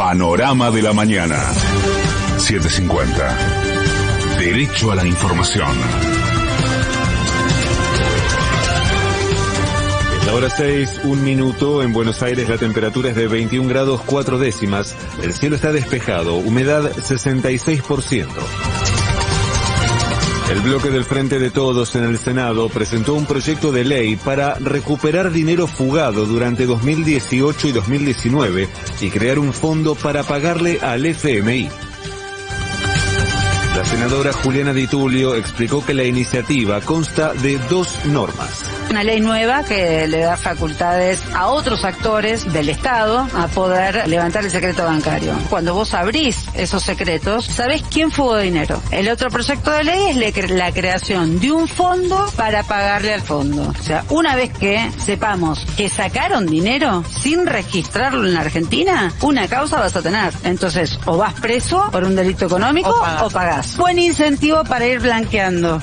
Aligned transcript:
Panorama 0.00 0.70
de 0.70 0.80
la 0.80 0.94
mañana. 0.94 1.36
750. 2.38 3.36
Derecho 4.38 4.92
a 4.92 4.94
la 4.94 5.06
información. 5.06 5.68
Es 10.16 10.26
la 10.26 10.32
hora 10.32 10.48
6, 10.48 11.02
un 11.04 11.22
minuto. 11.22 11.82
En 11.82 11.92
Buenos 11.92 12.22
Aires 12.22 12.48
la 12.48 12.56
temperatura 12.56 13.10
es 13.10 13.14
de 13.14 13.28
21 13.28 13.68
grados 13.68 14.00
4 14.06 14.38
décimas. 14.38 14.96
El 15.22 15.34
cielo 15.34 15.56
está 15.56 15.70
despejado. 15.70 16.36
Humedad 16.36 16.90
66%. 16.92 18.26
El 20.50 20.62
bloque 20.62 20.90
del 20.90 21.04
Frente 21.04 21.38
de 21.38 21.50
Todos 21.50 21.94
en 21.94 22.02
el 22.02 22.18
Senado 22.18 22.68
presentó 22.68 23.14
un 23.14 23.24
proyecto 23.24 23.70
de 23.70 23.84
ley 23.84 24.16
para 24.16 24.54
recuperar 24.54 25.30
dinero 25.30 25.68
fugado 25.68 26.26
durante 26.26 26.66
2018 26.66 27.68
y 27.68 27.72
2019 27.72 28.68
y 29.00 29.10
crear 29.10 29.38
un 29.38 29.52
fondo 29.52 29.94
para 29.94 30.24
pagarle 30.24 30.80
al 30.80 31.06
FMI. 31.06 31.89
La 33.80 33.86
senadora 33.86 34.30
Juliana 34.34 34.74
Di 34.74 34.86
Tulio 34.86 35.34
explicó 35.34 35.82
que 35.82 35.94
la 35.94 36.04
iniciativa 36.04 36.82
consta 36.82 37.32
de 37.32 37.56
dos 37.70 38.04
normas. 38.04 38.62
Una 38.90 39.02
ley 39.02 39.20
nueva 39.20 39.64
que 39.64 40.06
le 40.06 40.18
da 40.18 40.36
facultades 40.36 41.18
a 41.34 41.46
otros 41.46 41.82
actores 41.84 42.52
del 42.52 42.68
Estado 42.68 43.26
a 43.34 43.46
poder 43.46 44.06
levantar 44.06 44.44
el 44.44 44.50
secreto 44.50 44.84
bancario. 44.84 45.32
Cuando 45.48 45.72
vos 45.72 45.94
abrís 45.94 46.44
esos 46.52 46.82
secretos, 46.82 47.46
sabés 47.46 47.82
quién 47.90 48.10
fugó 48.10 48.36
dinero. 48.36 48.82
El 48.90 49.08
otro 49.08 49.30
proyecto 49.30 49.70
de 49.70 49.84
ley 49.84 50.30
es 50.34 50.50
la 50.50 50.72
creación 50.72 51.40
de 51.40 51.50
un 51.50 51.66
fondo 51.66 52.30
para 52.36 52.62
pagarle 52.64 53.14
al 53.14 53.22
fondo. 53.22 53.72
O 53.80 53.82
sea, 53.82 54.04
una 54.10 54.36
vez 54.36 54.52
que 54.58 54.90
sepamos 54.98 55.64
que 55.78 55.88
sacaron 55.88 56.46
dinero 56.46 57.02
sin 57.22 57.46
registrarlo 57.46 58.26
en 58.26 58.34
la 58.34 58.40
Argentina, 58.40 59.10
una 59.22 59.48
causa 59.48 59.80
vas 59.80 59.96
a 59.96 60.02
tener. 60.02 60.34
Entonces, 60.44 60.98
o 61.06 61.16
vas 61.16 61.32
preso 61.34 61.88
por 61.90 62.04
un 62.04 62.14
delito 62.14 62.44
económico 62.44 62.90
o 63.22 63.30
pagás. 63.30 63.69
Buen 63.76 63.98
incentivo 63.98 64.64
para 64.64 64.86
ir 64.86 65.00
blanqueando. 65.00 65.80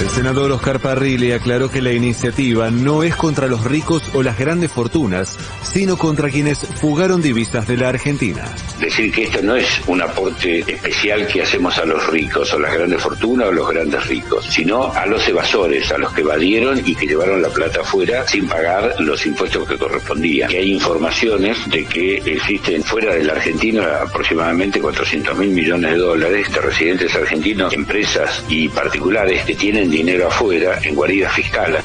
El 0.00 0.10
senador 0.10 0.52
Oscar 0.52 0.78
Parrilli 0.78 1.32
aclaró 1.32 1.70
que 1.70 1.80
la 1.80 1.90
iniciativa 1.90 2.70
no 2.70 3.02
es 3.02 3.16
contra 3.16 3.46
los 3.46 3.64
ricos 3.64 4.02
o 4.12 4.22
las 4.22 4.38
grandes 4.38 4.70
fortunas, 4.70 5.38
sino 5.62 5.96
contra 5.96 6.28
quienes 6.28 6.58
fugaron 6.58 7.22
divisas 7.22 7.66
de 7.66 7.78
la 7.78 7.88
Argentina. 7.88 8.44
Decir 8.78 9.10
que 9.10 9.22
esto 9.22 9.40
no 9.42 9.56
es 9.56 9.80
un 9.86 10.02
aporte 10.02 10.60
especial 10.60 11.26
que 11.26 11.42
hacemos 11.42 11.78
a 11.78 11.86
los 11.86 12.06
ricos 12.08 12.52
o 12.52 12.58
las 12.58 12.74
grandes 12.74 13.02
fortunas 13.02 13.48
o 13.48 13.52
los 13.52 13.70
grandes 13.70 14.06
ricos, 14.06 14.44
sino 14.50 14.92
a 14.92 15.06
los 15.06 15.26
evasores, 15.26 15.90
a 15.90 15.96
los 15.96 16.12
que 16.12 16.20
evadieron 16.20 16.78
y 16.84 16.94
que 16.94 17.06
llevaron 17.06 17.40
la 17.40 17.48
plata 17.48 17.80
afuera 17.80 18.26
sin 18.28 18.46
pagar 18.46 18.96
los 19.00 19.24
impuestos 19.24 19.66
que 19.66 19.78
correspondían. 19.78 20.50
Que 20.50 20.58
hay 20.58 20.72
informaciones 20.74 21.56
de 21.70 21.86
que 21.86 22.16
existen 22.18 22.82
fuera 22.82 23.14
de 23.14 23.24
la 23.24 23.32
Argentina 23.32 24.02
aproximadamente 24.02 24.78
400 24.78 25.38
mil 25.38 25.50
millones 25.50 25.92
de 25.92 25.96
dólares 25.96 26.52
de 26.52 26.60
residentes 26.60 27.14
argentinos, 27.14 27.72
empresas 27.72 28.44
y 28.50 28.68
particulares 28.68 29.42
que 29.44 29.54
tienen 29.54 29.85
dinero 29.90 30.28
afuera 30.28 30.78
en 30.82 30.94
guaridas 30.94 31.32
fiscales. 31.34 31.82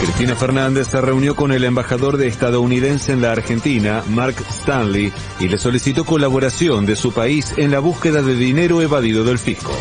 Cristina 0.00 0.36
Fernández 0.36 0.86
se 0.88 1.00
reunió 1.00 1.34
con 1.34 1.50
el 1.50 1.64
embajador 1.64 2.16
de 2.16 2.28
estadounidense 2.28 3.12
en 3.12 3.22
la 3.22 3.32
Argentina, 3.32 4.04
Mark 4.08 4.36
Stanley, 4.48 5.12
y 5.40 5.48
le 5.48 5.58
solicitó 5.58 6.04
colaboración 6.04 6.86
de 6.86 6.94
su 6.94 7.12
país 7.12 7.52
en 7.56 7.72
la 7.72 7.80
búsqueda 7.80 8.22
de 8.22 8.36
dinero 8.36 8.80
evadido 8.80 9.24
del 9.24 9.38
fisco. 9.38 9.72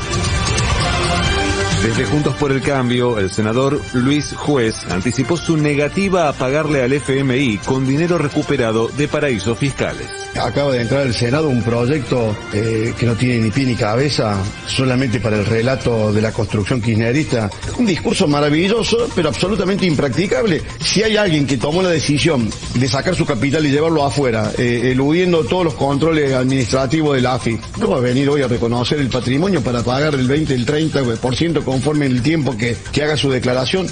Desde 1.88 2.04
Juntos 2.04 2.36
por 2.36 2.52
el 2.52 2.62
Cambio, 2.62 3.18
el 3.18 3.32
senador 3.32 3.82
Luis 3.94 4.34
Juez 4.36 4.76
anticipó 4.90 5.38
su 5.38 5.56
negativa 5.56 6.28
a 6.28 6.34
pagarle 6.34 6.84
al 6.84 6.92
FMI 6.92 7.60
con 7.60 7.88
dinero 7.88 8.18
recuperado 8.18 8.90
de 8.90 9.08
paraísos 9.08 9.58
fiscales. 9.58 10.06
Acaba 10.36 10.74
de 10.74 10.82
entrar 10.82 11.04
al 11.04 11.14
Senado 11.14 11.48
un 11.48 11.64
proyecto 11.64 12.36
eh, 12.54 12.94
que 13.00 13.06
no 13.06 13.16
tiene 13.16 13.40
ni 13.40 13.52
pie 13.52 13.66
ni 13.66 13.76
cabeza, 13.76 14.36
solamente 14.68 15.22
para 15.22 15.38
el 15.38 15.46
relato 15.46 16.12
de 16.12 16.22
la 16.22 16.34
construcción 16.34 16.82
kirchnerista. 16.82 17.50
Un 17.78 17.86
discurso 17.86 18.28
maravilloso, 18.28 19.08
pero 19.16 19.30
absolutamente 19.30 19.86
impracticable. 19.86 20.62
Si 20.82 21.02
hay 21.04 21.16
alguien 21.16 21.48
que 21.48 21.56
tomó 21.56 21.82
la 21.82 21.90
decisión 21.90 22.50
de 22.76 22.88
sacar 22.90 23.16
su 23.16 23.26
capital 23.26 23.66
y 23.66 23.72
llevarlo 23.72 24.04
afuera, 24.04 24.52
eh, 24.58 24.92
eludiendo 24.92 25.46
todos 25.46 25.64
los 25.64 25.74
controles 25.76 26.34
administrativos 26.34 27.16
de 27.16 27.22
la 27.22 27.36
AFI, 27.36 27.58
no 27.80 27.92
va 27.92 27.98
a 27.98 28.02
venir 28.02 28.30
hoy 28.30 28.42
a 28.42 28.50
reconocer 28.50 29.00
el 29.00 29.08
patrimonio 29.08 29.62
para 29.62 29.82
pagar 29.84 30.16
el 30.16 30.28
20, 30.28 30.54
el 30.54 30.66
30% 30.66 31.64
conforme 31.78 32.08
el 32.08 32.24
tiempo 32.24 32.58
que, 32.58 32.76
que 32.92 33.04
haga 33.04 33.16
su 33.18 33.30
declaración. 33.30 33.86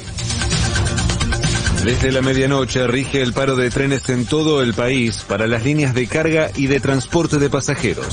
Desde 1.84 2.12
la 2.12 2.24
medianoche 2.24 2.88
rige 2.88 3.22
el 3.22 3.32
paro 3.32 3.56
de 3.56 3.70
trenes 3.70 4.10
en 4.10 4.26
todo 4.26 4.64
el 4.64 4.74
país 4.74 5.24
para 5.28 5.46
las 5.46 5.64
líneas 5.64 5.94
de 5.94 6.08
carga 6.08 6.50
y 6.56 6.66
de 6.66 6.80
transporte 6.80 7.38
de 7.38 7.48
pasajeros. 7.48 8.08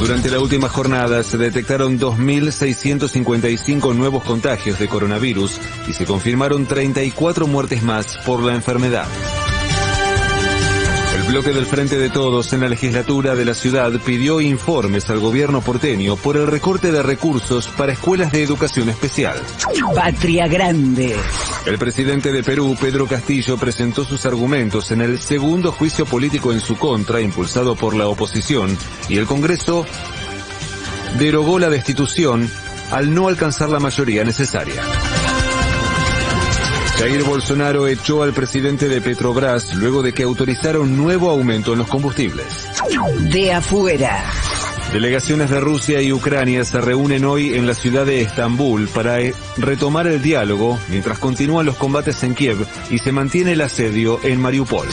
Durante 0.00 0.28
la 0.28 0.40
última 0.40 0.68
jornada 0.68 1.22
se 1.22 1.38
detectaron 1.38 2.00
2.655 2.00 3.94
nuevos 3.94 4.24
contagios 4.24 4.80
de 4.80 4.88
coronavirus 4.88 5.60
y 5.88 5.92
se 5.92 6.04
confirmaron 6.04 6.66
34 6.66 7.46
muertes 7.46 7.84
más 7.84 8.18
por 8.26 8.42
la 8.42 8.56
enfermedad. 8.56 9.06
El 11.26 11.40
bloque 11.40 11.52
del 11.52 11.66
Frente 11.66 11.98
de 11.98 12.10
Todos 12.10 12.52
en 12.52 12.60
la 12.60 12.68
legislatura 12.68 13.34
de 13.34 13.44
la 13.44 13.54
ciudad 13.54 13.90
pidió 14.04 14.40
informes 14.40 15.08
al 15.08 15.20
gobierno 15.20 15.62
porteño 15.62 16.16
por 16.16 16.36
el 16.36 16.46
recorte 16.46 16.92
de 16.92 17.02
recursos 17.02 17.66
para 17.68 17.92
escuelas 17.92 18.30
de 18.30 18.42
educación 18.42 18.90
especial. 18.90 19.40
Patria 19.94 20.46
Grande. 20.46 21.16
El 21.66 21.78
presidente 21.78 22.30
de 22.30 22.42
Perú, 22.42 22.76
Pedro 22.78 23.06
Castillo, 23.06 23.56
presentó 23.56 24.04
sus 24.04 24.26
argumentos 24.26 24.90
en 24.90 25.00
el 25.00 25.18
segundo 25.18 25.72
juicio 25.72 26.04
político 26.04 26.52
en 26.52 26.60
su 26.60 26.76
contra, 26.76 27.20
impulsado 27.20 27.74
por 27.74 27.94
la 27.94 28.06
oposición, 28.06 28.76
y 29.08 29.16
el 29.16 29.24
Congreso 29.26 29.86
derogó 31.18 31.58
la 31.58 31.70
destitución 31.70 32.48
al 32.90 33.12
no 33.14 33.28
alcanzar 33.28 33.70
la 33.70 33.80
mayoría 33.80 34.24
necesaria. 34.24 34.82
Jair 36.98 37.24
Bolsonaro 37.24 37.88
echó 37.88 38.22
al 38.22 38.32
presidente 38.32 38.88
de 38.88 39.00
Petrobras 39.00 39.74
luego 39.74 40.02
de 40.02 40.12
que 40.12 40.22
autorizara 40.22 40.78
un 40.78 40.96
nuevo 40.96 41.30
aumento 41.30 41.72
en 41.72 41.80
los 41.80 41.88
combustibles. 41.88 42.46
De 43.32 43.52
afuera. 43.52 44.24
Delegaciones 44.92 45.50
de 45.50 45.58
Rusia 45.58 46.00
y 46.00 46.12
Ucrania 46.12 46.64
se 46.64 46.80
reúnen 46.80 47.24
hoy 47.24 47.54
en 47.54 47.66
la 47.66 47.74
ciudad 47.74 48.06
de 48.06 48.22
Estambul 48.22 48.86
para 48.88 49.20
eh, 49.20 49.34
retomar 49.56 50.06
el 50.06 50.22
diálogo 50.22 50.78
mientras 50.88 51.18
continúan 51.18 51.66
los 51.66 51.76
combates 51.76 52.22
en 52.22 52.34
Kiev 52.34 52.64
y 52.90 52.98
se 52.98 53.10
mantiene 53.10 53.52
el 53.52 53.62
asedio 53.62 54.20
en 54.22 54.40
Mariupol. 54.40 54.86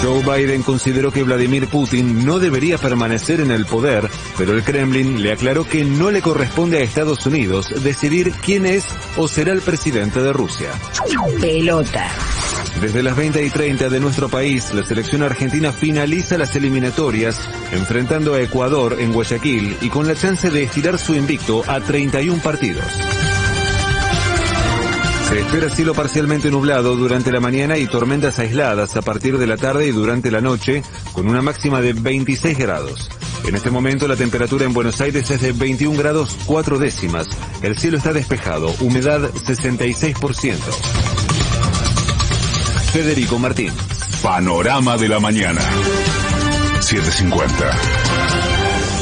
Joe 0.00 0.22
Biden 0.22 0.62
consideró 0.62 1.10
que 1.10 1.24
Vladimir 1.24 1.66
Putin 1.66 2.24
no 2.24 2.38
debería 2.38 2.78
permanecer 2.78 3.40
en 3.40 3.50
el 3.50 3.66
poder, 3.66 4.08
pero 4.38 4.54
el 4.54 4.62
Kremlin 4.62 5.20
le 5.20 5.32
aclaró 5.32 5.64
que 5.64 5.84
no 5.84 6.12
le 6.12 6.22
corresponde 6.22 6.78
a 6.78 6.82
Estados 6.82 7.26
Unidos 7.26 7.74
decidir 7.82 8.32
quién 8.44 8.64
es 8.64 8.84
o 9.16 9.26
será 9.26 9.52
el 9.52 9.60
presidente 9.60 10.22
de 10.22 10.32
Rusia. 10.32 10.70
Pelota. 11.40 12.08
Desde 12.80 13.02
las 13.02 13.16
20 13.16 13.44
y 13.44 13.50
30 13.50 13.88
de 13.88 13.98
nuestro 13.98 14.28
país, 14.28 14.72
la 14.72 14.84
selección 14.84 15.24
argentina 15.24 15.72
finaliza 15.72 16.38
las 16.38 16.54
eliminatorias, 16.54 17.48
enfrentando 17.72 18.34
a 18.34 18.40
Ecuador 18.40 18.96
en 19.00 19.12
Guayaquil 19.12 19.76
y 19.80 19.88
con 19.88 20.06
la 20.06 20.14
chance 20.14 20.48
de 20.48 20.62
estirar 20.62 20.98
su 20.98 21.14
invicto 21.14 21.64
a 21.66 21.80
31 21.80 22.40
partidos. 22.40 22.84
Se 25.28 25.40
espera 25.40 25.68
cielo 25.68 25.92
parcialmente 25.92 26.50
nublado 26.50 26.96
durante 26.96 27.32
la 27.32 27.40
mañana 27.40 27.76
y 27.76 27.86
tormentas 27.86 28.38
aisladas 28.38 28.96
a 28.96 29.02
partir 29.02 29.36
de 29.36 29.46
la 29.46 29.56
tarde 29.56 29.88
y 29.88 29.90
durante 29.90 30.30
la 30.30 30.40
noche, 30.40 30.82
con 31.12 31.28
una 31.28 31.42
máxima 31.42 31.80
de 31.80 31.92
26 31.92 32.56
grados. 32.56 33.10
En 33.48 33.56
este 33.56 33.70
momento 33.70 34.06
la 34.06 34.14
temperatura 34.14 34.66
en 34.66 34.74
Buenos 34.74 35.00
Aires 35.00 35.30
es 35.30 35.40
de 35.40 35.52
21 35.52 35.96
grados 35.96 36.36
4 36.44 36.78
décimas. 36.78 37.26
El 37.62 37.78
cielo 37.78 37.96
está 37.96 38.12
despejado, 38.12 38.70
humedad 38.80 39.22
66%. 39.22 40.58
Federico 42.92 43.38
Martín. 43.38 43.72
Panorama 44.22 44.98
de 44.98 45.08
la 45.08 45.18
mañana. 45.18 45.62
750. 46.82 47.70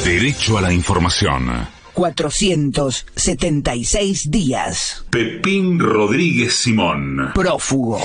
Derecho 0.05 0.59
a 0.59 0.61
la 0.61 0.73
información. 0.73 1.67
476 1.95 4.31
días. 4.31 5.05
Pepín 5.11 5.81
Rodríguez 5.81 6.55
Simón. 6.55 7.33
Prófugo. 7.35 7.99